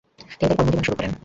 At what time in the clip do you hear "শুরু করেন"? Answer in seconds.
0.83-1.11